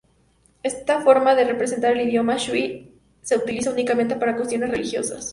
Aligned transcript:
Esta 0.63 0.99
forma 1.01 1.35
de 1.35 1.43
representar 1.43 1.91
el 1.91 2.07
idioma 2.09 2.35
shui 2.37 2.91
se 3.21 3.37
utiliza 3.37 3.69
únicamente 3.69 4.15
para 4.15 4.35
cuestiones 4.35 4.71
religiosas. 4.71 5.29